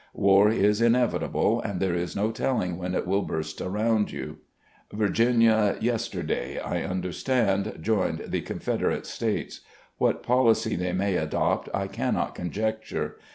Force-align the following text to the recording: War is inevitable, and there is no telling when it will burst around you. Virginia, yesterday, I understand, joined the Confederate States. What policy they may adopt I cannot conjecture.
War 0.15 0.49
is 0.49 0.81
inevitable, 0.81 1.61
and 1.61 1.79
there 1.79 1.93
is 1.93 2.15
no 2.15 2.31
telling 2.31 2.79
when 2.79 2.95
it 2.95 3.05
will 3.05 3.21
burst 3.21 3.61
around 3.61 4.11
you. 4.11 4.39
Virginia, 4.91 5.77
yesterday, 5.79 6.57
I 6.57 6.81
understand, 6.81 7.77
joined 7.81 8.23
the 8.29 8.41
Confederate 8.41 9.05
States. 9.05 9.61
What 9.99 10.23
policy 10.23 10.75
they 10.75 10.91
may 10.93 11.17
adopt 11.17 11.69
I 11.71 11.85
cannot 11.85 12.33
conjecture. 12.33 13.17